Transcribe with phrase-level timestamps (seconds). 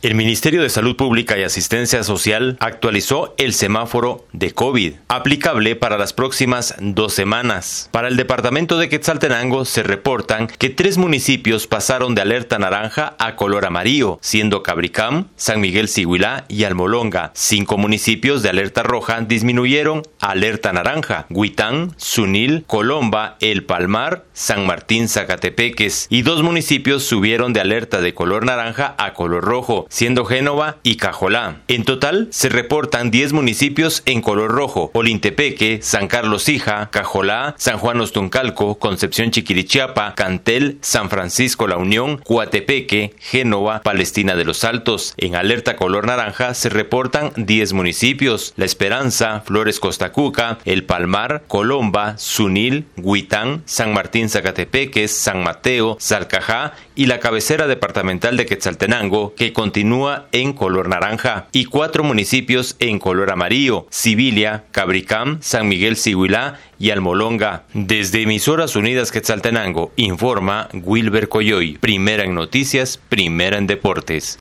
[0.00, 5.98] El Ministerio de Salud Pública y Asistencia Social actualizó el semáforo de COVID, aplicable para
[5.98, 7.88] las próximas dos semanas.
[7.90, 13.34] Para el departamento de Quetzaltenango se reportan que tres municipios pasaron de alerta naranja a
[13.34, 17.32] color amarillo, siendo Cabricam, San Miguel Siguilá y Almolonga.
[17.34, 24.64] Cinco municipios de alerta roja disminuyeron a alerta naranja, Huitán, Sunil, Colomba, El Palmar, San
[24.64, 30.24] Martín, Zacatepeques, y dos municipios subieron de alerta de color naranja a color rojo, siendo
[30.24, 31.62] Génova y Cajolá.
[31.68, 37.78] En total, se reportan 10 municipios en color rojo, Olintepeque, San Carlos Hija, Cajolá, San
[37.78, 45.14] Juan Ostuncalco, Concepción Chiquirichiapa, Cantel, San Francisco La Unión, Cuatepeque, Génova, Palestina de los Altos.
[45.16, 52.18] En alerta color naranja se reportan 10 municipios, La Esperanza, Flores Costacuca, El Palmar, Colomba,
[52.18, 59.52] Sunil, Huitán, San Martín Zacatepeques, San Mateo, Salcajá y la cabecera departamental de Quetzaltenango, que
[59.52, 59.77] continúa
[60.32, 66.90] en color naranja, y cuatro municipios en color amarillo, Sibilia, Cabricam, San Miguel Siguilá y
[66.90, 67.64] Almolonga.
[67.74, 74.36] Desde Emisoras Unidas Quetzaltenango, informa Wilber Coyoy, primera en noticias, primera en deportes.